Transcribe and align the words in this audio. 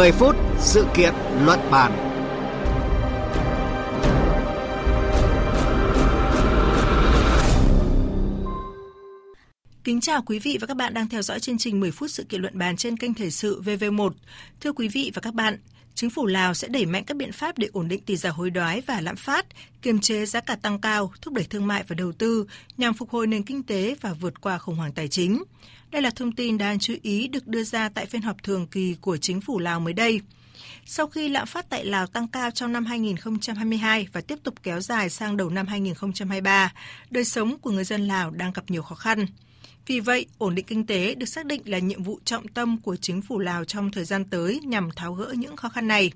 10 0.00 0.12
phút 0.12 0.36
sự 0.58 0.86
kiện 0.94 1.14
luận 1.44 1.60
bàn. 1.70 1.92
Kính 9.84 10.00
chào 10.00 10.22
quý 10.22 10.38
vị 10.38 10.58
và 10.60 10.66
các 10.66 10.76
bạn 10.76 10.94
đang 10.94 11.08
theo 11.08 11.22
dõi 11.22 11.40
chương 11.40 11.58
trình 11.58 11.80
10 11.80 11.90
phút 11.90 12.10
sự 12.10 12.24
kiện 12.28 12.40
luận 12.40 12.58
bàn 12.58 12.76
trên 12.76 12.96
kênh 12.96 13.14
Thời 13.14 13.30
sự 13.30 13.62
VV1. 13.64 14.10
Thưa 14.60 14.72
quý 14.72 14.88
vị 14.88 15.10
và 15.14 15.20
các 15.20 15.34
bạn, 15.34 15.58
chính 16.00 16.10
phủ 16.10 16.26
Lào 16.26 16.54
sẽ 16.54 16.68
đẩy 16.68 16.86
mạnh 16.86 17.04
các 17.04 17.16
biện 17.16 17.32
pháp 17.32 17.58
để 17.58 17.68
ổn 17.72 17.88
định 17.88 18.00
tỷ 18.00 18.16
giá 18.16 18.30
hối 18.30 18.50
đoái 18.50 18.80
và 18.80 19.00
lạm 19.00 19.16
phát, 19.16 19.46
kiềm 19.82 20.00
chế 20.00 20.26
giá 20.26 20.40
cả 20.40 20.56
tăng 20.62 20.80
cao, 20.80 21.12
thúc 21.22 21.34
đẩy 21.34 21.44
thương 21.44 21.66
mại 21.66 21.84
và 21.88 21.94
đầu 21.94 22.12
tư 22.12 22.46
nhằm 22.76 22.94
phục 22.94 23.10
hồi 23.10 23.26
nền 23.26 23.42
kinh 23.42 23.62
tế 23.62 23.94
và 24.00 24.12
vượt 24.12 24.40
qua 24.40 24.58
khủng 24.58 24.74
hoảng 24.74 24.92
tài 24.92 25.08
chính. 25.08 25.42
Đây 25.90 26.02
là 26.02 26.10
thông 26.10 26.32
tin 26.32 26.58
đáng 26.58 26.78
chú 26.78 26.94
ý 27.02 27.28
được 27.28 27.46
đưa 27.46 27.62
ra 27.62 27.88
tại 27.88 28.06
phiên 28.06 28.22
họp 28.22 28.42
thường 28.42 28.66
kỳ 28.66 28.96
của 29.00 29.16
chính 29.16 29.40
phủ 29.40 29.58
Lào 29.58 29.80
mới 29.80 29.92
đây. 29.92 30.20
Sau 30.86 31.06
khi 31.06 31.28
lạm 31.28 31.46
phát 31.46 31.70
tại 31.70 31.84
Lào 31.84 32.06
tăng 32.06 32.28
cao 32.28 32.50
trong 32.50 32.72
năm 32.72 32.84
2022 32.84 34.08
và 34.12 34.20
tiếp 34.20 34.38
tục 34.42 34.54
kéo 34.62 34.80
dài 34.80 35.10
sang 35.10 35.36
đầu 35.36 35.50
năm 35.50 35.66
2023, 35.66 36.72
đời 37.10 37.24
sống 37.24 37.58
của 37.58 37.70
người 37.70 37.84
dân 37.84 38.06
Lào 38.06 38.30
đang 38.30 38.52
gặp 38.52 38.64
nhiều 38.68 38.82
khó 38.82 38.94
khăn. 38.94 39.26
Vì 39.90 40.00
vậy, 40.00 40.26
ổn 40.38 40.54
định 40.54 40.64
kinh 40.64 40.86
tế 40.86 41.14
được 41.14 41.26
xác 41.26 41.46
định 41.46 41.62
là 41.64 41.78
nhiệm 41.78 42.02
vụ 42.02 42.18
trọng 42.24 42.48
tâm 42.48 42.80
của 42.80 42.96
chính 42.96 43.22
phủ 43.22 43.38
Lào 43.38 43.64
trong 43.64 43.90
thời 43.90 44.04
gian 44.04 44.24
tới 44.24 44.60
nhằm 44.64 44.90
tháo 44.90 45.14
gỡ 45.14 45.34
những 45.36 45.56
khó 45.56 45.68
khăn 45.68 45.88
này. 45.88 46.12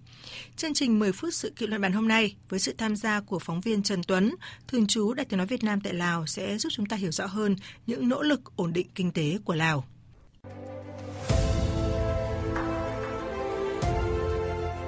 Chương 0.56 0.74
trình 0.74 0.98
10 0.98 1.12
phút 1.12 1.34
sự 1.34 1.52
kiện 1.56 1.70
luận 1.70 1.82
bàn 1.82 1.92
hôm 1.92 2.08
nay 2.08 2.36
với 2.48 2.60
sự 2.60 2.74
tham 2.78 2.96
gia 2.96 3.20
của 3.20 3.38
phóng 3.38 3.60
viên 3.60 3.82
Trần 3.82 4.02
Tuấn, 4.02 4.34
thường 4.68 4.86
trú 4.86 5.14
Đại 5.14 5.26
tiếng 5.26 5.38
nói 5.38 5.46
Việt 5.46 5.64
Nam 5.64 5.80
tại 5.80 5.94
Lào 5.94 6.26
sẽ 6.26 6.58
giúp 6.58 6.68
chúng 6.72 6.86
ta 6.86 6.96
hiểu 6.96 7.12
rõ 7.12 7.26
hơn 7.26 7.56
những 7.86 8.08
nỗ 8.08 8.22
lực 8.22 8.56
ổn 8.56 8.72
định 8.72 8.86
kinh 8.94 9.10
tế 9.10 9.38
của 9.44 9.54
Lào. 9.54 9.84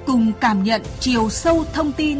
Cùng 0.05 0.31
cảm 0.41 0.63
nhận 0.63 0.81
chiều 0.99 1.29
sâu 1.29 1.65
thông 1.73 1.91
tin 1.91 2.19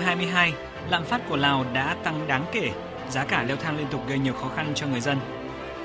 2022, 0.00 0.52
lạm 0.88 1.04
phát 1.04 1.20
của 1.28 1.36
Lào 1.36 1.64
đã 1.72 1.96
tăng 2.04 2.26
đáng 2.26 2.44
kể, 2.52 2.70
giá 3.10 3.24
cả 3.24 3.42
leo 3.42 3.56
thang 3.56 3.76
liên 3.76 3.86
tục 3.90 4.08
gây 4.08 4.18
nhiều 4.18 4.34
khó 4.34 4.48
khăn 4.56 4.72
cho 4.74 4.86
người 4.86 5.00
dân. 5.00 5.18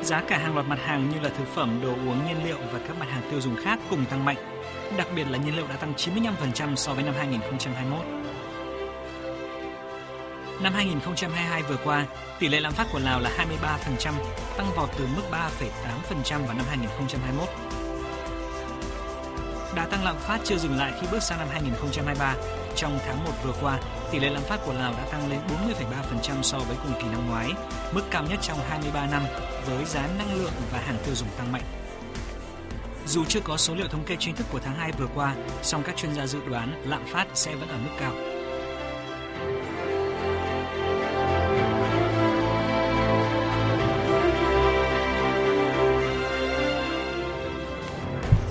Giá 0.01 0.21
cả 0.27 0.37
hàng 0.37 0.55
loạt 0.55 0.65
mặt 0.67 0.79
hàng 0.85 1.09
như 1.09 1.19
là 1.19 1.29
thực 1.29 1.47
phẩm, 1.55 1.79
đồ 1.83 1.89
uống, 1.89 2.27
nhiên 2.27 2.43
liệu 2.45 2.57
và 2.73 2.79
các 2.87 2.97
mặt 2.99 3.09
hàng 3.09 3.21
tiêu 3.31 3.41
dùng 3.41 3.55
khác 3.63 3.79
cùng 3.89 4.05
tăng 4.05 4.25
mạnh. 4.25 4.37
Đặc 4.97 5.07
biệt 5.15 5.25
là 5.29 5.37
nhiên 5.37 5.55
liệu 5.55 5.67
đã 5.67 5.75
tăng 5.75 5.93
95% 5.93 6.75
so 6.75 6.93
với 6.93 7.03
năm 7.03 7.13
2021. 7.17 7.99
Năm 10.61 10.73
2022 10.73 11.63
vừa 11.63 11.77
qua, 11.83 12.05
tỷ 12.39 12.47
lệ 12.47 12.59
lạm 12.59 12.73
phát 12.73 12.87
của 12.93 12.99
Lào 12.99 13.19
là 13.19 13.31
23%, 13.37 14.13
tăng 14.57 14.67
vọt 14.75 14.89
từ 14.97 15.07
mức 15.15 15.23
3,8% 15.31 16.45
vào 16.45 16.57
năm 16.57 16.65
2021. 16.69 17.49
Đã 19.75 19.85
tăng 19.85 20.03
lạm 20.03 20.15
phát 20.17 20.39
chưa 20.43 20.57
dừng 20.57 20.77
lại 20.77 20.93
khi 21.01 21.07
bước 21.11 21.23
sang 21.23 21.39
năm 21.39 21.47
2023. 21.51 22.35
Trong 22.79 22.99
tháng 23.05 23.23
1 23.23 23.31
vừa 23.43 23.53
qua, 23.61 23.79
tỷ 24.11 24.19
lệ 24.19 24.29
lạm 24.29 24.43
phát 24.43 24.59
của 24.65 24.73
Lào 24.73 24.91
đã 24.91 25.05
tăng 25.11 25.29
lên 25.29 25.39
40,3% 25.47 26.41
so 26.41 26.57
với 26.59 26.77
cùng 26.83 26.93
kỳ 27.01 27.07
năm 27.11 27.29
ngoái, 27.29 27.49
mức 27.91 28.01
cao 28.11 28.23
nhất 28.29 28.39
trong 28.41 28.57
23 28.69 29.07
năm 29.07 29.23
với 29.65 29.85
giá 29.85 30.07
năng 30.17 30.33
lượng 30.33 30.51
và 30.71 30.79
hàng 30.79 30.97
tiêu 31.05 31.15
dùng 31.15 31.27
tăng 31.37 31.51
mạnh. 31.51 31.63
Dù 33.07 33.25
chưa 33.25 33.39
có 33.39 33.57
số 33.57 33.75
liệu 33.75 33.87
thống 33.87 34.03
kê 34.03 34.15
chính 34.19 34.35
thức 34.35 34.47
của 34.51 34.59
tháng 34.59 34.75
2 34.75 34.91
vừa 34.91 35.07
qua, 35.15 35.35
song 35.61 35.83
các 35.85 35.97
chuyên 35.97 36.15
gia 36.15 36.27
dự 36.27 36.39
đoán 36.49 36.83
lạm 36.85 37.05
phát 37.05 37.27
sẽ 37.33 37.55
vẫn 37.55 37.69
ở 37.69 37.77
mức 37.77 37.91
cao. 37.99 38.13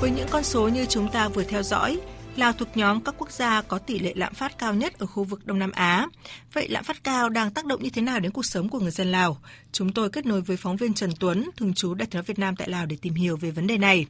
Với 0.00 0.10
những 0.10 0.28
con 0.31 0.42
số 0.42 0.69
như 0.69 0.86
chúng 0.86 1.08
ta 1.08 1.28
vừa 1.28 1.44
theo 1.44 1.62
dõi, 1.62 2.00
Lào 2.38 2.53
thuộc 2.53 2.76
nhóm 2.76 3.00
các 3.00 3.15
quốc 3.19 3.31
gia 3.31 3.62
có 3.62 3.78
tỷ 3.78 3.99
lệ 3.99 4.12
lạm 4.16 4.34
phát 4.34 4.59
cao 4.59 4.75
nhất 4.75 4.99
ở 4.99 5.06
khu 5.06 5.25
vực 5.25 5.47
Đông 5.47 5.59
Nam 5.59 5.71
Á. 5.71 6.06
Vậy 6.53 6.69
lạm 6.69 6.84
phát 6.84 7.04
cao 7.04 7.28
đang 7.28 7.50
tác 7.50 7.65
động 7.65 7.82
như 7.82 7.91
thế 7.91 8.03
nào 8.03 8.21
đến 8.21 8.32
cuộc 8.32 8.47
sống 8.47 8.69
của 8.69 8.81
người 8.81 8.91
dân 8.91 9.12
Lào? 9.12 9.38
Chúng 9.72 9.93
tôi 9.93 10.10
kết 10.10 10.26
nối 10.26 10.41
với 10.41 10.56
phóng 10.56 10.76
viên 10.76 10.94
Trần 10.94 11.10
Tuấn, 11.21 11.50
thường 11.56 11.75
trú 11.75 11.94
Đại 11.94 12.09
sứ 12.12 12.22
Việt 12.22 12.38
Nam 12.38 12.56
tại 12.56 12.69
Lào 12.69 12.87
để 12.87 12.97
tìm 13.03 13.15
hiểu 13.15 13.37
về 13.37 13.50
vấn 13.50 13.66
đề 13.66 13.78
này. 13.78 14.06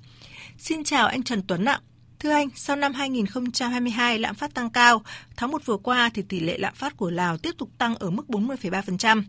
Xin 0.58 0.84
chào 0.84 1.06
anh 1.06 1.22
Trần 1.22 1.42
Tuấn 1.42 1.64
ạ. 1.64 1.80
Thưa 2.18 2.30
anh, 2.30 2.48
sau 2.54 2.76
năm 2.76 2.92
2022 2.94 4.18
lạm 4.18 4.34
phát 4.34 4.54
tăng 4.54 4.70
cao, 4.70 5.02
tháng 5.36 5.50
1 5.50 5.66
vừa 5.66 5.76
qua 5.76 6.10
thì 6.14 6.22
tỷ 6.22 6.40
lệ 6.40 6.58
lạm 6.58 6.74
phát 6.74 6.96
của 6.96 7.10
Lào 7.10 7.38
tiếp 7.38 7.54
tục 7.58 7.70
tăng 7.78 7.94
ở 7.94 8.10
mức 8.10 8.24
40,3%. 8.28 9.22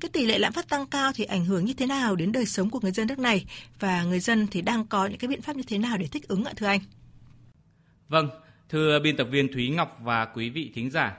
Cái 0.00 0.08
tỷ 0.12 0.26
lệ 0.26 0.38
lạm 0.38 0.52
phát 0.52 0.68
tăng 0.68 0.86
cao 0.86 1.12
thì 1.14 1.24
ảnh 1.24 1.44
hưởng 1.44 1.64
như 1.64 1.74
thế 1.74 1.86
nào 1.86 2.16
đến 2.16 2.32
đời 2.32 2.46
sống 2.46 2.70
của 2.70 2.80
người 2.82 2.92
dân 2.92 3.06
nước 3.06 3.18
này 3.18 3.44
và 3.80 4.02
người 4.02 4.20
dân 4.20 4.46
thì 4.46 4.62
đang 4.62 4.86
có 4.86 5.06
những 5.06 5.18
cái 5.18 5.28
biện 5.28 5.42
pháp 5.42 5.56
như 5.56 5.62
thế 5.62 5.78
nào 5.78 5.96
để 5.96 6.06
thích 6.06 6.28
ứng 6.28 6.44
ạ 6.44 6.52
thưa 6.56 6.66
anh? 6.66 6.80
Vâng, 8.08 8.28
thưa 8.68 8.98
biên 9.00 9.16
tập 9.16 9.24
viên 9.30 9.52
Thúy 9.52 9.68
Ngọc 9.68 9.98
và 10.02 10.24
quý 10.24 10.50
vị 10.50 10.72
thính 10.74 10.90
giả. 10.90 11.18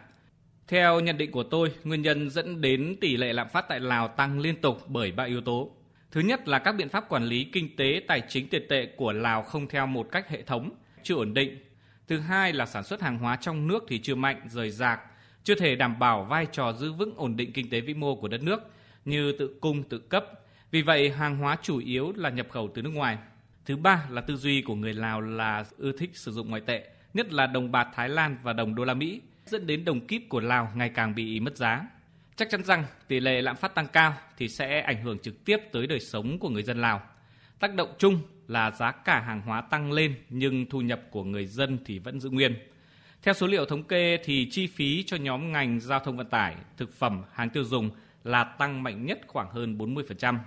Theo 0.67 0.99
nhận 0.99 1.17
định 1.17 1.31
của 1.31 1.43
tôi, 1.43 1.71
nguyên 1.83 2.01
nhân 2.01 2.29
dẫn 2.29 2.61
đến 2.61 2.95
tỷ 3.01 3.17
lệ 3.17 3.33
lạm 3.33 3.49
phát 3.49 3.65
tại 3.69 3.79
Lào 3.79 4.07
tăng 4.07 4.39
liên 4.39 4.61
tục 4.61 4.83
bởi 4.87 5.11
ba 5.11 5.23
yếu 5.23 5.41
tố. 5.41 5.71
Thứ 6.11 6.21
nhất 6.21 6.47
là 6.47 6.59
các 6.59 6.71
biện 6.71 6.89
pháp 6.89 7.09
quản 7.09 7.23
lý 7.23 7.43
kinh 7.43 7.75
tế 7.75 8.01
tài 8.07 8.21
chính 8.29 8.47
tiền 8.47 8.65
tệ 8.69 8.85
của 8.85 9.11
Lào 9.11 9.41
không 9.41 9.67
theo 9.67 9.87
một 9.87 10.07
cách 10.11 10.29
hệ 10.29 10.41
thống, 10.41 10.71
chưa 11.03 11.15
ổn 11.15 11.33
định. 11.33 11.57
Thứ 12.07 12.19
hai 12.19 12.53
là 12.53 12.65
sản 12.65 12.83
xuất 12.83 13.01
hàng 13.01 13.17
hóa 13.17 13.35
trong 13.35 13.67
nước 13.67 13.83
thì 13.87 13.99
chưa 13.99 14.15
mạnh, 14.15 14.41
rời 14.49 14.71
rạc, 14.71 14.99
chưa 15.43 15.55
thể 15.55 15.75
đảm 15.75 15.99
bảo 15.99 16.23
vai 16.23 16.47
trò 16.51 16.73
giữ 16.73 16.93
vững 16.93 17.13
ổn 17.15 17.35
định 17.35 17.53
kinh 17.53 17.69
tế 17.69 17.81
vĩ 17.81 17.93
mô 17.93 18.15
của 18.15 18.27
đất 18.27 18.43
nước 18.43 18.59
như 19.05 19.31
tự 19.31 19.57
cung 19.61 19.83
tự 19.83 19.99
cấp. 19.99 20.25
Vì 20.71 20.81
vậy, 20.81 21.09
hàng 21.09 21.37
hóa 21.37 21.57
chủ 21.61 21.79
yếu 21.79 22.13
là 22.15 22.29
nhập 22.29 22.47
khẩu 22.49 22.71
từ 22.75 22.81
nước 22.81 22.93
ngoài. 22.93 23.17
Thứ 23.65 23.75
ba 23.75 24.05
là 24.09 24.21
tư 24.21 24.35
duy 24.35 24.61
của 24.61 24.75
người 24.75 24.93
Lào 24.93 25.21
là 25.21 25.65
ưa 25.77 25.91
thích 25.91 26.09
sử 26.13 26.31
dụng 26.31 26.49
ngoại 26.49 26.61
tệ, 26.65 26.89
nhất 27.13 27.33
là 27.33 27.47
đồng 27.47 27.71
bạc 27.71 27.87
Thái 27.93 28.09
Lan 28.09 28.37
và 28.43 28.53
đồng 28.53 28.75
đô 28.75 28.85
la 28.85 28.93
Mỹ, 28.93 29.21
dẫn 29.45 29.67
đến 29.67 29.85
đồng 29.85 30.07
kíp 30.07 30.21
của 30.29 30.39
Lào 30.39 30.71
ngày 30.75 30.89
càng 30.89 31.15
bị 31.15 31.39
mất 31.39 31.57
giá. 31.57 31.87
Chắc 32.35 32.49
chắn 32.51 32.63
rằng 32.63 32.85
tỷ 33.07 33.19
lệ 33.19 33.41
lạm 33.41 33.55
phát 33.55 33.75
tăng 33.75 33.87
cao 33.87 34.13
thì 34.37 34.49
sẽ 34.49 34.81
ảnh 34.81 35.03
hưởng 35.03 35.19
trực 35.19 35.45
tiếp 35.45 35.57
tới 35.71 35.87
đời 35.87 35.99
sống 35.99 36.39
của 36.39 36.49
người 36.49 36.63
dân 36.63 36.81
Lào. 36.81 37.01
Tác 37.59 37.73
động 37.75 37.93
chung 37.97 38.19
là 38.47 38.71
giá 38.71 38.91
cả 38.91 39.19
hàng 39.19 39.41
hóa 39.41 39.61
tăng 39.61 39.91
lên 39.91 40.15
nhưng 40.29 40.65
thu 40.69 40.81
nhập 40.81 41.01
của 41.11 41.23
người 41.23 41.45
dân 41.45 41.77
thì 41.85 41.99
vẫn 41.99 42.19
giữ 42.19 42.29
nguyên. 42.29 42.55
Theo 43.21 43.33
số 43.33 43.47
liệu 43.47 43.65
thống 43.65 43.83
kê 43.83 44.17
thì 44.23 44.49
chi 44.51 44.67
phí 44.67 45.03
cho 45.03 45.17
nhóm 45.17 45.51
ngành 45.51 45.79
giao 45.79 45.99
thông 45.99 46.17
vận 46.17 46.29
tải, 46.29 46.55
thực 46.77 46.93
phẩm, 46.93 47.23
hàng 47.33 47.49
tiêu 47.49 47.63
dùng 47.63 47.89
là 48.23 48.43
tăng 48.43 48.83
mạnh 48.83 49.05
nhất 49.05 49.19
khoảng 49.27 49.49
hơn 49.49 49.77
40%. 49.77 50.37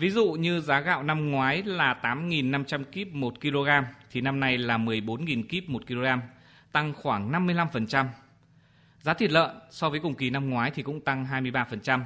Ví 0.00 0.10
dụ 0.10 0.32
như 0.32 0.60
giá 0.60 0.80
gạo 0.80 1.02
năm 1.02 1.30
ngoái 1.30 1.62
là 1.62 1.98
8.500 2.02 2.84
kíp 2.84 3.14
1 3.14 3.40
kg 3.40 3.68
thì 4.10 4.20
năm 4.20 4.40
nay 4.40 4.58
là 4.58 4.78
14.000 4.78 5.42
kíp 5.48 5.68
1 5.68 5.86
kg, 5.86 6.04
tăng 6.72 6.92
khoảng 6.94 7.32
55%. 7.32 8.06
Giá 9.00 9.14
thịt 9.14 9.30
lợn 9.30 9.50
so 9.70 9.90
với 9.90 10.00
cùng 10.00 10.14
kỳ 10.14 10.30
năm 10.30 10.50
ngoái 10.50 10.70
thì 10.70 10.82
cũng 10.82 11.00
tăng 11.00 11.26
23%. 11.26 12.00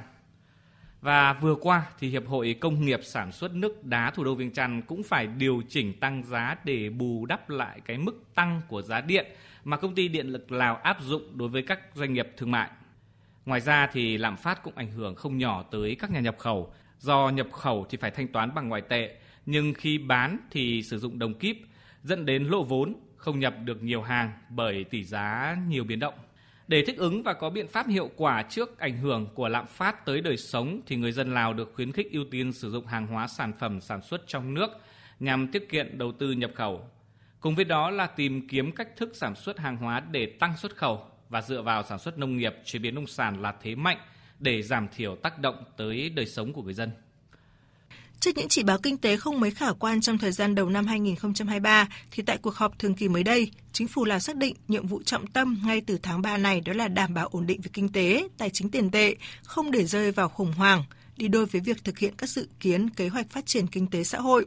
Và 1.01 1.33
vừa 1.33 1.55
qua 1.55 1.83
thì 1.99 2.09
Hiệp 2.09 2.27
hội 2.27 2.55
Công 2.59 2.85
nghiệp 2.85 2.99
Sản 3.03 3.31
xuất 3.31 3.53
nước 3.53 3.85
đá 3.85 4.11
thủ 4.11 4.23
đô 4.23 4.35
Viêng 4.35 4.51
Chăn 4.51 4.81
cũng 4.81 5.03
phải 5.03 5.27
điều 5.27 5.61
chỉnh 5.69 5.99
tăng 5.99 6.23
giá 6.23 6.55
để 6.63 6.89
bù 6.89 7.25
đắp 7.25 7.49
lại 7.49 7.81
cái 7.85 7.97
mức 7.97 8.23
tăng 8.35 8.61
của 8.67 8.81
giá 8.81 9.01
điện 9.01 9.25
mà 9.63 9.77
công 9.77 9.95
ty 9.95 10.07
điện 10.07 10.27
lực 10.27 10.51
Lào 10.51 10.75
áp 10.75 10.97
dụng 11.01 11.37
đối 11.37 11.49
với 11.49 11.61
các 11.61 11.79
doanh 11.93 12.13
nghiệp 12.13 12.27
thương 12.37 12.51
mại. 12.51 12.69
Ngoài 13.45 13.61
ra 13.61 13.87
thì 13.87 14.17
lạm 14.17 14.37
phát 14.37 14.63
cũng 14.63 14.73
ảnh 14.75 14.91
hưởng 14.91 15.15
không 15.15 15.37
nhỏ 15.37 15.63
tới 15.71 15.95
các 15.99 16.11
nhà 16.11 16.19
nhập 16.19 16.35
khẩu 16.37 16.73
do 17.05 17.29
nhập 17.29 17.47
khẩu 17.51 17.85
thì 17.89 17.97
phải 17.97 18.11
thanh 18.11 18.27
toán 18.27 18.55
bằng 18.55 18.69
ngoại 18.69 18.81
tệ, 18.81 19.15
nhưng 19.45 19.73
khi 19.73 19.97
bán 19.97 20.37
thì 20.51 20.83
sử 20.83 20.99
dụng 20.99 21.19
đồng 21.19 21.33
kíp, 21.33 21.57
dẫn 22.03 22.25
đến 22.25 22.43
lỗ 22.43 22.63
vốn, 22.63 22.95
không 23.15 23.39
nhập 23.39 23.55
được 23.63 23.83
nhiều 23.83 24.01
hàng 24.01 24.31
bởi 24.49 24.83
tỷ 24.83 25.03
giá 25.03 25.57
nhiều 25.67 25.83
biến 25.83 25.99
động. 25.99 26.13
Để 26.67 26.83
thích 26.85 26.97
ứng 26.97 27.23
và 27.23 27.33
có 27.33 27.49
biện 27.49 27.67
pháp 27.67 27.87
hiệu 27.87 28.09
quả 28.15 28.43
trước 28.43 28.79
ảnh 28.79 28.97
hưởng 28.97 29.27
của 29.35 29.47
lạm 29.47 29.67
phát 29.67 30.05
tới 30.05 30.21
đời 30.21 30.37
sống 30.37 30.81
thì 30.87 30.95
người 30.95 31.11
dân 31.11 31.33
Lào 31.33 31.53
được 31.53 31.71
khuyến 31.75 31.91
khích 31.91 32.11
ưu 32.11 32.23
tiên 32.31 32.53
sử 32.53 32.71
dụng 32.71 32.85
hàng 32.85 33.07
hóa 33.07 33.27
sản 33.27 33.53
phẩm 33.59 33.81
sản 33.81 34.01
xuất 34.01 34.27
trong 34.27 34.53
nước 34.53 34.69
nhằm 35.19 35.47
tiết 35.47 35.69
kiệm 35.69 35.97
đầu 35.97 36.11
tư 36.11 36.31
nhập 36.31 36.51
khẩu. 36.55 36.89
Cùng 37.39 37.55
với 37.55 37.65
đó 37.65 37.89
là 37.89 38.07
tìm 38.07 38.47
kiếm 38.47 38.71
cách 38.71 38.97
thức 38.97 39.11
sản 39.15 39.35
xuất 39.35 39.59
hàng 39.59 39.77
hóa 39.77 39.99
để 39.99 40.25
tăng 40.25 40.57
xuất 40.57 40.75
khẩu 40.75 41.05
và 41.29 41.41
dựa 41.41 41.61
vào 41.61 41.83
sản 41.83 41.99
xuất 41.99 42.17
nông 42.17 42.37
nghiệp, 42.37 42.55
chế 42.63 42.79
biến 42.79 42.95
nông 42.95 43.07
sản 43.07 43.41
là 43.41 43.53
thế 43.61 43.75
mạnh 43.75 43.97
để 44.39 44.61
giảm 44.61 44.87
thiểu 44.95 45.15
tác 45.15 45.39
động 45.39 45.63
tới 45.77 46.09
đời 46.09 46.25
sống 46.25 46.53
của 46.53 46.61
người 46.61 46.73
dân. 46.73 46.91
Trước 48.19 48.37
những 48.37 48.49
chỉ 48.49 48.63
báo 48.63 48.77
kinh 48.83 48.97
tế 48.97 49.17
không 49.17 49.39
mấy 49.39 49.51
khả 49.51 49.71
quan 49.71 50.01
trong 50.01 50.17
thời 50.17 50.31
gian 50.31 50.55
đầu 50.55 50.69
năm 50.69 50.87
2023, 50.87 51.87
thì 52.11 52.23
tại 52.23 52.37
cuộc 52.37 52.55
họp 52.55 52.79
thường 52.79 52.93
kỳ 52.93 53.07
mới 53.07 53.23
đây, 53.23 53.51
chính 53.71 53.87
phủ 53.87 54.05
Lào 54.05 54.19
xác 54.19 54.35
định 54.35 54.55
nhiệm 54.67 54.87
vụ 54.87 55.03
trọng 55.03 55.27
tâm 55.27 55.61
ngay 55.65 55.81
từ 55.81 55.99
tháng 56.03 56.21
3 56.21 56.37
này 56.37 56.61
đó 56.61 56.73
là 56.73 56.87
đảm 56.87 57.13
bảo 57.13 57.27
ổn 57.27 57.47
định 57.47 57.61
về 57.61 57.69
kinh 57.73 57.89
tế, 57.89 58.27
tài 58.37 58.49
chính 58.49 58.71
tiền 58.71 58.91
tệ, 58.91 59.15
không 59.43 59.71
để 59.71 59.85
rơi 59.85 60.11
vào 60.11 60.29
khủng 60.29 60.53
hoảng, 60.53 60.83
đi 61.17 61.27
đôi 61.27 61.45
với 61.45 61.61
việc 61.61 61.83
thực 61.83 61.99
hiện 61.99 62.13
các 62.17 62.29
dự 62.29 62.47
kiến 62.59 62.89
kế 62.89 63.07
hoạch 63.07 63.29
phát 63.29 63.45
triển 63.45 63.67
kinh 63.67 63.87
tế 63.87 64.03
xã 64.03 64.19
hội. 64.19 64.45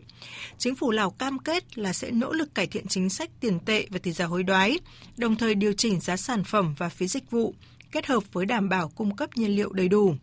Chính 0.59 0.75
phủ 0.75 0.91
Lào 0.91 1.11
cam 1.11 1.39
kết 1.39 1.79
là 1.79 1.93
sẽ 1.93 2.11
nỗ 2.11 2.33
lực 2.33 2.55
cải 2.55 2.67
thiện 2.67 2.87
chính 2.87 3.11
sách 3.11 3.31
tiền 3.41 3.61
tệ 3.61 3.87
và 3.91 3.99
tỷ 3.99 4.13
giá 4.13 4.25
hối 4.25 4.43
đoái, 4.43 4.79
đồng 5.17 5.37
thời 5.37 5.55
điều 5.55 5.73
chỉnh 5.73 6.01
giá 6.01 6.17
sản 6.17 6.45
phẩm 6.45 6.75
và 6.79 6.89
phí 6.89 7.09
dịch 7.09 7.31
vụ, 7.31 7.55
kết 7.93 8.07
hợp 8.07 8.23
với 8.33 8.47
đảm 8.47 8.69
bảo 8.69 8.89
cung 8.89 9.17
cấp 9.17 9.31
nhiên 9.37 9.57
liệu 9.57 9.73
đầy 9.73 9.89
đủ. 9.89 10.15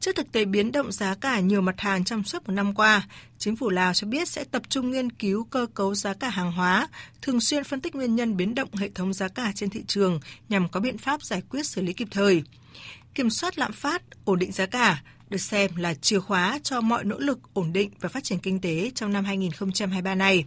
Trước 0.00 0.16
thực 0.16 0.32
tế 0.32 0.44
biến 0.44 0.72
động 0.72 0.92
giá 0.92 1.14
cả 1.14 1.40
nhiều 1.40 1.60
mặt 1.60 1.80
hàng 1.80 2.04
trong 2.04 2.24
suốt 2.24 2.48
một 2.48 2.52
năm 2.52 2.74
qua, 2.74 3.08
chính 3.38 3.56
phủ 3.56 3.70
Lào 3.70 3.94
cho 3.94 4.06
biết 4.06 4.28
sẽ 4.28 4.44
tập 4.44 4.62
trung 4.68 4.90
nghiên 4.90 5.12
cứu 5.12 5.44
cơ 5.44 5.66
cấu 5.74 5.94
giá 5.94 6.14
cả 6.14 6.28
hàng 6.28 6.52
hóa, 6.52 6.88
thường 7.22 7.40
xuyên 7.40 7.64
phân 7.64 7.80
tích 7.80 7.94
nguyên 7.94 8.16
nhân 8.16 8.36
biến 8.36 8.54
động 8.54 8.68
hệ 8.74 8.88
thống 8.88 9.12
giá 9.12 9.28
cả 9.28 9.52
trên 9.54 9.70
thị 9.70 9.84
trường 9.86 10.20
nhằm 10.48 10.68
có 10.68 10.80
biện 10.80 10.98
pháp 10.98 11.22
giải 11.22 11.42
quyết 11.50 11.66
xử 11.66 11.82
lý 11.82 11.92
kịp 11.92 12.08
thời. 12.10 12.42
Kiểm 13.14 13.30
soát 13.30 13.58
lạm 13.58 13.72
phát, 13.72 14.02
ổn 14.24 14.38
định 14.38 14.52
giá 14.52 14.66
cả 14.66 15.02
được 15.28 15.38
xem 15.38 15.76
là 15.76 15.94
chìa 15.94 16.20
khóa 16.20 16.58
cho 16.62 16.80
mọi 16.80 17.04
nỗ 17.04 17.18
lực 17.18 17.38
ổn 17.52 17.72
định 17.72 17.90
và 18.00 18.08
phát 18.08 18.24
triển 18.24 18.38
kinh 18.38 18.60
tế 18.60 18.90
trong 18.94 19.12
năm 19.12 19.24
2023 19.24 20.14
này. 20.14 20.44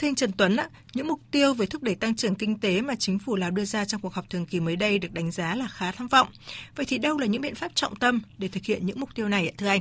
Thưa 0.00 0.08
anh 0.08 0.14
Trần 0.14 0.32
Tuấn, 0.32 0.56
những 0.94 1.08
mục 1.08 1.20
tiêu 1.30 1.54
về 1.54 1.66
thúc 1.66 1.82
đẩy 1.82 1.94
tăng 1.94 2.16
trưởng 2.16 2.34
kinh 2.34 2.58
tế 2.58 2.80
mà 2.80 2.94
chính 2.94 3.18
phủ 3.18 3.36
Lào 3.36 3.50
đưa 3.50 3.64
ra 3.64 3.84
trong 3.84 4.00
cuộc 4.00 4.14
họp 4.14 4.30
thường 4.30 4.46
kỳ 4.46 4.60
mới 4.60 4.76
đây 4.76 4.98
được 4.98 5.12
đánh 5.12 5.30
giá 5.30 5.54
là 5.54 5.68
khá 5.68 5.92
tham 5.92 6.08
vọng. 6.08 6.28
Vậy 6.76 6.86
thì 6.88 6.98
đâu 6.98 7.18
là 7.18 7.26
những 7.26 7.42
biện 7.42 7.54
pháp 7.54 7.74
trọng 7.74 7.96
tâm 7.96 8.20
để 8.38 8.48
thực 8.48 8.64
hiện 8.64 8.86
những 8.86 9.00
mục 9.00 9.14
tiêu 9.14 9.28
này 9.28 9.48
ạ 9.48 9.52
thưa 9.58 9.68
anh? 9.68 9.80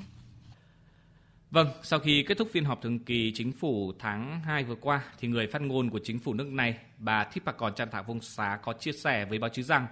Vâng, 1.51 1.67
sau 1.83 1.99
khi 1.99 2.25
kết 2.27 2.37
thúc 2.37 2.49
phiên 2.51 2.65
họp 2.65 2.81
thường 2.81 2.99
kỳ 2.99 3.31
chính 3.35 3.51
phủ 3.51 3.93
tháng 3.99 4.41
2 4.45 4.63
vừa 4.63 4.75
qua, 4.75 5.01
thì 5.19 5.27
người 5.27 5.47
phát 5.47 5.61
ngôn 5.61 5.89
của 5.89 5.99
chính 6.03 6.19
phủ 6.19 6.33
nước 6.33 6.47
này, 6.47 6.77
bà 6.97 7.23
Thipakon 7.23 7.75
Chantha 7.75 8.03
Xá 8.21 8.59
có 8.63 8.73
chia 8.73 8.91
sẻ 8.91 9.25
với 9.25 9.39
báo 9.39 9.49
chí 9.49 9.63
rằng 9.63 9.87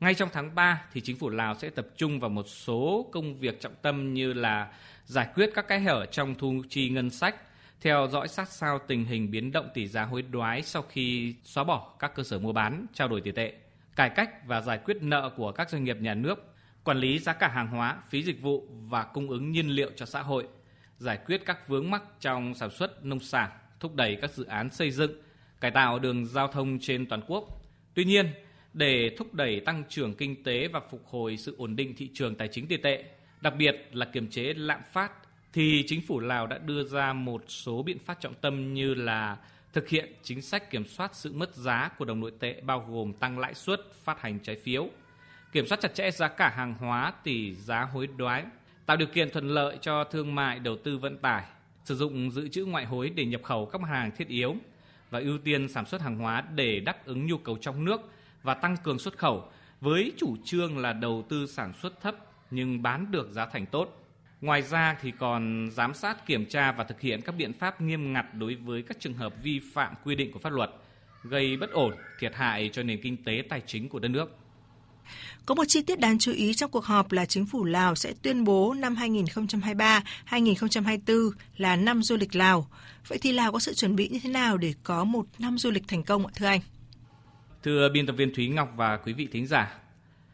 ngay 0.00 0.14
trong 0.14 0.28
tháng 0.32 0.54
3 0.54 0.84
thì 0.92 1.00
chính 1.00 1.16
phủ 1.16 1.28
Lào 1.28 1.54
sẽ 1.54 1.70
tập 1.70 1.86
trung 1.96 2.20
vào 2.20 2.30
một 2.30 2.46
số 2.48 3.10
công 3.12 3.38
việc 3.38 3.60
trọng 3.60 3.74
tâm 3.82 4.14
như 4.14 4.32
là 4.32 4.68
giải 5.06 5.28
quyết 5.34 5.50
các 5.54 5.68
cái 5.68 5.80
hở 5.80 6.06
trong 6.06 6.34
thu 6.34 6.62
chi 6.68 6.88
ngân 6.88 7.10
sách, 7.10 7.36
theo 7.80 8.08
dõi 8.10 8.28
sát 8.28 8.48
sao 8.48 8.78
tình 8.78 9.04
hình 9.04 9.30
biến 9.30 9.52
động 9.52 9.68
tỷ 9.74 9.86
giá 9.86 10.04
hối 10.04 10.22
đoái 10.22 10.62
sau 10.62 10.82
khi 10.82 11.34
xóa 11.42 11.64
bỏ 11.64 11.94
các 11.98 12.14
cơ 12.14 12.22
sở 12.22 12.38
mua 12.38 12.52
bán, 12.52 12.86
trao 12.92 13.08
đổi 13.08 13.20
tiền 13.20 13.34
tệ, 13.34 13.52
cải 13.96 14.10
cách 14.10 14.46
và 14.46 14.60
giải 14.60 14.78
quyết 14.84 14.96
nợ 15.00 15.30
của 15.36 15.52
các 15.52 15.70
doanh 15.70 15.84
nghiệp 15.84 15.96
nhà 16.00 16.14
nước, 16.14 16.54
quản 16.84 16.98
lý 16.98 17.18
giá 17.18 17.32
cả 17.32 17.48
hàng 17.48 17.68
hóa, 17.68 17.98
phí 18.08 18.22
dịch 18.22 18.42
vụ 18.42 18.68
và 18.70 19.04
cung 19.04 19.30
ứng 19.30 19.52
nhiên 19.52 19.68
liệu 19.68 19.90
cho 19.96 20.06
xã 20.06 20.22
hội, 20.22 20.48
giải 20.98 21.18
quyết 21.26 21.42
các 21.46 21.68
vướng 21.68 21.90
mắc 21.90 22.02
trong 22.20 22.54
sản 22.54 22.70
xuất 22.70 23.04
nông 23.04 23.20
sản, 23.20 23.50
thúc 23.80 23.94
đẩy 23.94 24.18
các 24.22 24.30
dự 24.30 24.44
án 24.44 24.70
xây 24.70 24.90
dựng, 24.90 25.12
cải 25.60 25.70
tạo 25.70 25.98
đường 25.98 26.26
giao 26.26 26.48
thông 26.48 26.78
trên 26.80 27.06
toàn 27.06 27.22
quốc. 27.26 27.44
Tuy 27.94 28.04
nhiên, 28.04 28.26
để 28.72 29.14
thúc 29.18 29.34
đẩy 29.34 29.60
tăng 29.60 29.84
trưởng 29.88 30.14
kinh 30.14 30.42
tế 30.44 30.68
và 30.68 30.80
phục 30.90 31.06
hồi 31.06 31.36
sự 31.36 31.54
ổn 31.58 31.76
định 31.76 31.94
thị 31.96 32.10
trường 32.14 32.34
tài 32.34 32.48
chính 32.48 32.66
tiền 32.66 32.82
tệ, 32.82 33.04
đặc 33.40 33.54
biệt 33.58 33.88
là 33.92 34.06
kiềm 34.06 34.30
chế 34.30 34.54
lạm 34.56 34.80
phát 34.92 35.12
thì 35.52 35.84
chính 35.86 36.00
phủ 36.06 36.20
Lào 36.20 36.46
đã 36.46 36.58
đưa 36.58 36.84
ra 36.84 37.12
một 37.12 37.44
số 37.48 37.82
biện 37.82 37.98
pháp 37.98 38.20
trọng 38.20 38.34
tâm 38.34 38.74
như 38.74 38.94
là 38.94 39.36
thực 39.72 39.88
hiện 39.88 40.12
chính 40.22 40.42
sách 40.42 40.70
kiểm 40.70 40.84
soát 40.84 41.10
sự 41.14 41.32
mất 41.32 41.54
giá 41.54 41.90
của 41.98 42.04
đồng 42.04 42.20
nội 42.20 42.32
tệ 42.38 42.60
bao 42.60 42.86
gồm 42.90 43.12
tăng 43.12 43.38
lãi 43.38 43.54
suất 43.54 43.80
phát 44.04 44.20
hành 44.20 44.38
trái 44.38 44.56
phiếu, 44.56 44.88
kiểm 45.52 45.66
soát 45.66 45.80
chặt 45.80 45.94
chẽ 45.94 46.10
giá 46.10 46.28
cả 46.28 46.48
hàng 46.48 46.74
hóa 46.74 47.12
tỷ 47.24 47.54
giá 47.54 47.82
hối 47.82 48.06
đoái, 48.06 48.44
tạo 48.86 48.96
điều 48.96 49.08
kiện 49.08 49.30
thuận 49.30 49.48
lợi 49.48 49.78
cho 49.80 50.04
thương 50.04 50.34
mại 50.34 50.58
đầu 50.58 50.76
tư 50.76 50.98
vận 50.98 51.18
tải, 51.18 51.44
sử 51.84 51.96
dụng 51.96 52.30
dự 52.30 52.48
trữ 52.48 52.64
ngoại 52.64 52.84
hối 52.84 53.10
để 53.10 53.24
nhập 53.24 53.42
khẩu 53.42 53.66
các 53.66 53.80
mặt 53.80 53.88
hàng 53.88 54.10
thiết 54.16 54.28
yếu 54.28 54.56
và 55.10 55.18
ưu 55.18 55.38
tiên 55.38 55.68
sản 55.68 55.86
xuất 55.86 56.00
hàng 56.00 56.18
hóa 56.18 56.44
để 56.54 56.80
đáp 56.80 57.06
ứng 57.06 57.26
nhu 57.26 57.38
cầu 57.38 57.58
trong 57.60 57.84
nước 57.84 58.00
và 58.42 58.54
tăng 58.54 58.76
cường 58.76 58.98
xuất 58.98 59.18
khẩu 59.18 59.48
với 59.80 60.12
chủ 60.16 60.36
trương 60.44 60.78
là 60.78 60.92
đầu 60.92 61.24
tư 61.28 61.46
sản 61.46 61.72
xuất 61.82 62.00
thấp 62.00 62.16
nhưng 62.50 62.82
bán 62.82 63.10
được 63.10 63.30
giá 63.30 63.46
thành 63.46 63.66
tốt. 63.66 63.99
Ngoài 64.40 64.62
ra 64.62 64.96
thì 65.02 65.12
còn 65.18 65.70
giám 65.72 65.94
sát, 65.94 66.26
kiểm 66.26 66.46
tra 66.46 66.72
và 66.72 66.84
thực 66.84 67.00
hiện 67.00 67.20
các 67.22 67.32
biện 67.32 67.52
pháp 67.52 67.80
nghiêm 67.80 68.12
ngặt 68.12 68.34
đối 68.34 68.54
với 68.54 68.82
các 68.82 69.00
trường 69.00 69.14
hợp 69.14 69.34
vi 69.42 69.60
phạm 69.74 69.94
quy 70.04 70.14
định 70.14 70.32
của 70.32 70.38
pháp 70.38 70.52
luật, 70.52 70.70
gây 71.22 71.56
bất 71.56 71.70
ổn, 71.70 71.94
thiệt 72.18 72.34
hại 72.34 72.70
cho 72.72 72.82
nền 72.82 73.00
kinh 73.02 73.24
tế 73.24 73.42
tài 73.48 73.62
chính 73.66 73.88
của 73.88 73.98
đất 73.98 74.08
nước. 74.08 74.36
Có 75.46 75.54
một 75.54 75.64
chi 75.68 75.82
tiết 75.82 76.00
đáng 76.00 76.18
chú 76.18 76.32
ý 76.32 76.54
trong 76.54 76.70
cuộc 76.70 76.84
họp 76.84 77.12
là 77.12 77.26
chính 77.26 77.46
phủ 77.46 77.64
Lào 77.64 77.94
sẽ 77.94 78.12
tuyên 78.22 78.44
bố 78.44 78.74
năm 78.74 78.94
2023-2024 78.94 81.30
là 81.56 81.76
năm 81.76 82.02
du 82.02 82.16
lịch 82.16 82.36
Lào. 82.36 82.66
Vậy 83.08 83.18
thì 83.22 83.32
Lào 83.32 83.52
có 83.52 83.58
sự 83.58 83.74
chuẩn 83.74 83.96
bị 83.96 84.08
như 84.08 84.18
thế 84.22 84.30
nào 84.30 84.56
để 84.56 84.74
có 84.82 85.04
một 85.04 85.26
năm 85.38 85.58
du 85.58 85.70
lịch 85.70 85.88
thành 85.88 86.02
công 86.02 86.26
ạ 86.26 86.32
thưa 86.36 86.46
anh? 86.46 86.60
Thưa 87.62 87.88
biên 87.88 88.06
tập 88.06 88.12
viên 88.12 88.34
Thúy 88.34 88.48
Ngọc 88.48 88.72
và 88.76 88.96
quý 88.96 89.12
vị 89.12 89.28
thính 89.32 89.46
giả, 89.46 89.74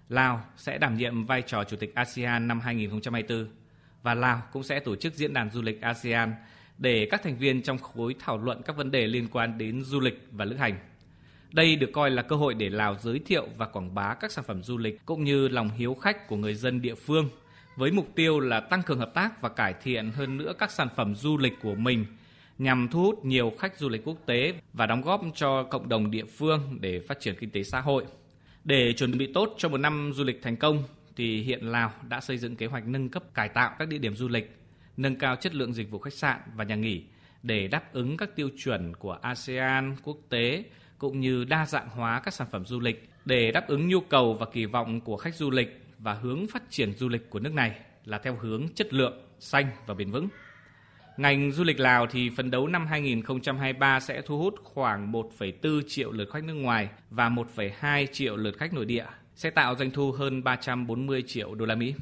Lào 0.09 0.45
sẽ 0.57 0.79
đảm 0.79 0.97
nhiệm 0.97 1.27
vai 1.27 1.43
trò 1.43 1.65
Chủ 1.65 1.77
tịch 1.77 1.95
ASEAN 1.95 2.49
năm 2.49 2.61
2024 2.61 3.49
và 4.07 4.15
Lào 4.15 4.43
cũng 4.53 4.63
sẽ 4.63 4.81
tổ 4.81 4.97
chức 4.97 5.15
diễn 5.15 5.33
đàn 5.33 5.51
du 5.51 5.63
lịch 5.63 5.81
ASEAN 5.81 6.35
để 6.79 7.09
các 7.11 7.23
thành 7.23 7.39
viên 7.39 7.63
trong 7.63 7.79
khối 7.79 8.15
thảo 8.19 8.39
luận 8.39 8.63
các 8.63 8.77
vấn 8.77 8.91
đề 8.91 9.07
liên 9.07 9.29
quan 9.33 9.59
đến 9.59 9.83
du 9.85 10.01
lịch 10.01 10.29
và 10.31 10.45
lữ 10.45 10.57
hành. 10.57 10.79
Đây 11.53 11.77
được 11.77 11.91
coi 11.93 12.11
là 12.11 12.23
cơ 12.23 12.37
hội 12.37 12.55
để 12.55 12.71
Lào 12.71 12.97
giới 13.03 13.19
thiệu 13.27 13.49
và 13.57 13.67
quảng 13.67 13.95
bá 13.95 14.15
các 14.15 14.33
sản 14.33 14.45
phẩm 14.45 14.63
du 14.63 14.79
lịch 14.79 15.07
cũng 15.07 15.25
như 15.25 15.49
lòng 15.49 15.71
hiếu 15.77 15.95
khách 15.95 16.29
của 16.29 16.37
người 16.37 16.55
dân 16.55 16.83
địa 16.83 16.95
phương 16.95 17.29
với 17.77 17.91
mục 17.91 18.09
tiêu 18.15 18.41
là 18.41 18.61
tăng 18.61 18.83
cường 18.83 18.99
hợp 18.99 19.15
tác 19.15 19.43
và 19.43 19.49
cải 19.49 19.75
thiện 19.83 20.11
hơn 20.11 20.37
nữa 20.37 20.53
các 20.59 20.71
sản 20.71 20.89
phẩm 20.97 21.15
du 21.15 21.39
lịch 21.39 21.55
của 21.63 21.75
mình 21.75 22.07
nhằm 22.59 22.89
thu 22.89 23.03
hút 23.03 23.25
nhiều 23.25 23.53
khách 23.59 23.79
du 23.79 23.89
lịch 23.89 24.05
quốc 24.05 24.17
tế 24.27 24.55
và 24.73 24.87
đóng 24.87 25.03
góp 25.03 25.23
cho 25.35 25.63
cộng 25.63 25.89
đồng 25.89 26.11
địa 26.11 26.25
phương 26.25 26.79
để 26.81 27.01
phát 27.01 27.21
triển 27.21 27.35
kinh 27.41 27.51
tế 27.51 27.63
xã 27.63 27.81
hội. 27.81 28.05
Để 28.65 28.93
chuẩn 28.93 29.19
bị 29.19 29.33
tốt 29.35 29.55
cho 29.59 29.69
một 29.69 29.79
năm 29.79 30.13
du 30.15 30.25
lịch 30.25 30.43
thành 30.43 30.57
công 30.57 30.85
thì 31.17 31.43
hiện 31.43 31.67
Lào 31.67 31.93
đã 32.09 32.21
xây 32.21 32.39
dựng 32.39 32.57
kế 32.57 32.67
hoạch 32.67 32.87
nâng 32.87 33.09
cấp 33.09 33.35
cải 33.35 33.49
tạo 33.49 33.75
các 33.79 33.89
địa 33.89 33.99
điểm 33.99 34.15
du 34.15 34.29
lịch, 34.29 34.57
nâng 34.97 35.17
cao 35.17 35.37
chất 35.37 35.55
lượng 35.55 35.73
dịch 35.73 35.91
vụ 35.91 35.99
khách 35.99 36.15
sạn 36.15 36.41
và 36.55 36.65
nhà 36.65 36.75
nghỉ 36.75 37.05
để 37.43 37.69
đáp 37.69 37.93
ứng 37.93 38.17
các 38.17 38.37
tiêu 38.37 38.49
chuẩn 38.59 38.97
của 38.97 39.13
ASEAN 39.13 39.97
quốc 40.03 40.17
tế 40.29 40.65
cũng 40.99 41.21
như 41.21 41.45
đa 41.45 41.67
dạng 41.67 41.89
hóa 41.89 42.21
các 42.21 42.35
sản 42.35 42.47
phẩm 42.51 42.67
du 42.67 42.81
lịch 42.81 43.09
để 43.25 43.51
đáp 43.53 43.69
ứng 43.69 43.89
nhu 43.89 44.01
cầu 44.01 44.35
và 44.35 44.47
kỳ 44.53 44.65
vọng 44.65 45.01
của 45.01 45.17
khách 45.17 45.35
du 45.35 45.51
lịch 45.51 45.81
và 45.99 46.13
hướng 46.13 46.47
phát 46.47 46.63
triển 46.71 46.93
du 46.93 47.09
lịch 47.09 47.31
của 47.31 47.39
nước 47.39 47.55
này 47.55 47.81
là 48.05 48.19
theo 48.19 48.37
hướng 48.37 48.69
chất 48.75 48.95
lượng, 48.95 49.23
xanh 49.39 49.67
và 49.87 49.95
bền 49.95 50.11
vững. 50.11 50.29
Ngành 51.17 51.53
du 51.53 51.65
lịch 51.65 51.81
Lào 51.81 52.07
thì 52.07 52.31
phấn 52.31 52.51
đấu 52.51 52.69
năm 52.69 52.87
2023 52.87 54.01
sẽ 54.01 54.23
thu 54.23 54.39
hút 54.39 54.55
khoảng 54.65 55.13
1,4 55.13 55.83
triệu 55.89 56.13
lượt 56.13 56.29
khách 56.33 56.45
nước 56.45 56.55
ngoài 56.55 56.89
và 57.11 57.29
1,2 57.29 58.07
triệu 58.13 58.37
lượt 58.37 58.59
khách 58.59 58.73
nội 58.73 58.85
địa, 58.85 59.07
sẽ 59.37 59.51
tạo 59.51 59.77
doanh 59.79 59.91
thu 59.91 60.13
hơn 60.13 60.45
340 60.45 61.25
triệu 61.27 61.55
đô 61.55 61.67
la 61.67 61.75
Mỹ. 61.75 61.95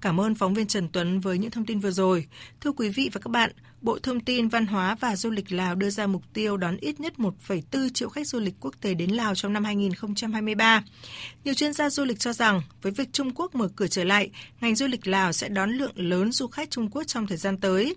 Cảm 0.00 0.20
ơn 0.20 0.34
phóng 0.34 0.54
viên 0.54 0.66
Trần 0.66 0.88
Tuấn 0.88 1.20
với 1.20 1.38
những 1.38 1.50
thông 1.50 1.66
tin 1.66 1.80
vừa 1.80 1.90
rồi. 1.90 2.26
Thưa 2.60 2.72
quý 2.72 2.88
vị 2.88 3.10
và 3.12 3.20
các 3.20 3.30
bạn, 3.30 3.50
Bộ 3.80 3.98
Thông 3.98 4.20
tin, 4.20 4.48
Văn 4.48 4.66
hóa 4.66 4.96
và 5.00 5.16
Du 5.16 5.30
lịch 5.30 5.52
Lào 5.52 5.74
đưa 5.74 5.90
ra 5.90 6.06
mục 6.06 6.22
tiêu 6.32 6.56
đón 6.56 6.76
ít 6.76 7.00
nhất 7.00 7.12
1,4 7.16 7.88
triệu 7.88 8.08
khách 8.08 8.26
du 8.26 8.40
lịch 8.40 8.54
quốc 8.60 8.74
tế 8.80 8.94
đến 8.94 9.10
Lào 9.10 9.34
trong 9.34 9.52
năm 9.52 9.64
2023. 9.64 10.84
Nhiều 11.44 11.54
chuyên 11.54 11.72
gia 11.72 11.90
du 11.90 12.04
lịch 12.04 12.18
cho 12.18 12.32
rằng, 12.32 12.62
với 12.82 12.92
việc 12.92 13.12
Trung 13.12 13.30
Quốc 13.34 13.54
mở 13.54 13.68
cửa 13.76 13.86
trở 13.86 14.04
lại, 14.04 14.30
ngành 14.60 14.74
du 14.74 14.86
lịch 14.86 15.06
Lào 15.06 15.32
sẽ 15.32 15.48
đón 15.48 15.70
lượng 15.70 15.92
lớn 15.94 16.32
du 16.32 16.46
khách 16.46 16.70
Trung 16.70 16.90
Quốc 16.90 17.04
trong 17.04 17.26
thời 17.26 17.36
gian 17.36 17.56
tới. 17.56 17.94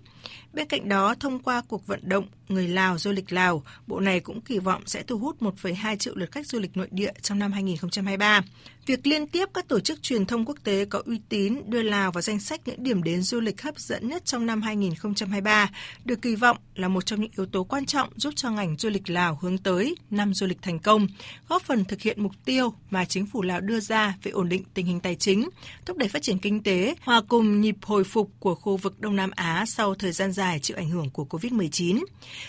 Bên 0.58 0.66
cạnh 0.66 0.88
đó, 0.88 1.14
thông 1.20 1.38
qua 1.38 1.62
cuộc 1.68 1.86
vận 1.86 2.00
động 2.02 2.26
Người 2.48 2.68
Lào 2.68 2.98
du 2.98 3.12
lịch 3.12 3.32
Lào, 3.32 3.62
Bộ 3.86 4.00
này 4.00 4.20
cũng 4.20 4.40
kỳ 4.40 4.58
vọng 4.58 4.82
sẽ 4.86 5.02
thu 5.02 5.18
hút 5.18 5.36
1,2 5.40 5.96
triệu 5.96 6.14
lượt 6.16 6.32
khách 6.32 6.46
du 6.46 6.58
lịch 6.58 6.76
nội 6.76 6.88
địa 6.90 7.12
trong 7.22 7.38
năm 7.38 7.52
2023. 7.52 8.40
Việc 8.86 9.06
liên 9.06 9.26
tiếp 9.26 9.48
các 9.54 9.68
tổ 9.68 9.80
chức 9.80 10.02
truyền 10.02 10.26
thông 10.26 10.44
quốc 10.44 10.56
tế 10.64 10.84
có 10.84 11.02
uy 11.06 11.20
tín 11.28 11.60
đưa 11.66 11.82
Lào 11.82 12.12
vào 12.12 12.22
danh 12.22 12.40
sách 12.40 12.60
những 12.68 12.82
điểm 12.82 13.02
đến 13.02 13.22
du 13.22 13.40
lịch 13.40 13.62
hấp 13.62 13.78
dẫn 13.78 14.08
nhất 14.08 14.24
trong 14.24 14.46
năm 14.46 14.62
2023 14.62 15.70
được 16.04 16.22
kỳ 16.22 16.34
vọng 16.34 16.56
là 16.74 16.88
một 16.88 17.06
trong 17.06 17.20
những 17.20 17.30
yếu 17.36 17.46
tố 17.46 17.64
quan 17.64 17.86
trọng 17.86 18.08
giúp 18.16 18.32
cho 18.36 18.50
ngành 18.50 18.76
du 18.78 18.88
lịch 18.88 19.10
Lào 19.10 19.38
hướng 19.42 19.58
tới 19.58 19.94
năm 20.10 20.34
du 20.34 20.46
lịch 20.46 20.62
thành 20.62 20.78
công, 20.78 21.06
góp 21.48 21.62
phần 21.62 21.84
thực 21.84 22.00
hiện 22.00 22.22
mục 22.22 22.32
tiêu 22.44 22.74
mà 22.90 23.04
chính 23.04 23.26
phủ 23.26 23.42
Lào 23.42 23.60
đưa 23.60 23.80
ra 23.80 24.16
về 24.22 24.30
ổn 24.30 24.48
định 24.48 24.62
tình 24.74 24.86
hình 24.86 25.00
tài 25.00 25.14
chính, 25.14 25.48
thúc 25.86 25.96
đẩy 25.96 26.08
phát 26.08 26.22
triển 26.22 26.38
kinh 26.38 26.62
tế, 26.62 26.94
hòa 27.00 27.22
cùng 27.28 27.60
nhịp 27.60 27.76
hồi 27.82 28.04
phục 28.04 28.30
của 28.38 28.54
khu 28.54 28.76
vực 28.76 29.00
Đông 29.00 29.16
Nam 29.16 29.30
Á 29.34 29.64
sau 29.66 29.94
thời 29.94 30.12
gian 30.12 30.32
dài 30.32 30.47
dài 30.48 30.58
chịu 30.58 30.76
ảnh 30.76 30.88
hưởng 30.88 31.10
của 31.10 31.26
COVID-19. 31.30 32.04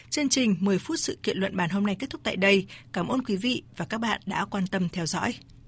Chương 0.10 0.29
trình 0.29 0.56
10 0.60 0.79
phút 0.79 1.00
sự 1.00 1.18
kiện 1.24 1.38
luận 1.38 1.58
bàn 1.58 1.70
hôm 1.70 1.86
nay 1.86 1.96
kết 2.00 2.10
thúc 2.10 2.22
tại 2.24 2.36
đây. 2.36 2.68
Cảm 2.94 3.08
ơn 3.08 3.24
quý 3.24 3.36
vị 3.36 3.63
và 3.77 3.86
các 3.86 3.98
bạn 3.98 4.22
đã 4.25 4.46
quan 4.46 4.68
tâm 4.68 4.89
theo 4.89 5.06
dõi. 5.06 5.34